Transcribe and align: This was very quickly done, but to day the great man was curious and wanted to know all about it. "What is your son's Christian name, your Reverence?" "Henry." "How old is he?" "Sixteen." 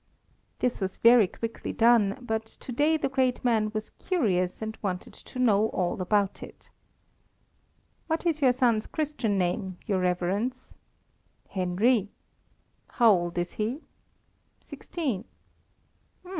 This 0.57 0.81
was 0.81 0.97
very 0.97 1.27
quickly 1.27 1.71
done, 1.71 2.17
but 2.21 2.43
to 2.47 2.71
day 2.71 2.97
the 2.97 3.07
great 3.07 3.45
man 3.45 3.69
was 3.71 3.91
curious 3.91 4.59
and 4.59 4.75
wanted 4.81 5.13
to 5.13 5.37
know 5.37 5.69
all 5.69 6.01
about 6.01 6.41
it. 6.41 6.71
"What 8.07 8.25
is 8.25 8.41
your 8.41 8.51
son's 8.51 8.87
Christian 8.87 9.37
name, 9.37 9.77
your 9.85 9.99
Reverence?" 9.99 10.73
"Henry." 11.49 12.09
"How 12.87 13.11
old 13.11 13.37
is 13.37 13.53
he?" 13.61 13.81
"Sixteen." 14.59 15.23